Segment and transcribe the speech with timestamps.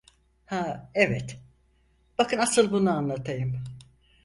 [0.45, 1.39] Ha, evet,
[2.17, 3.63] bakın asıl bunu anlatayım.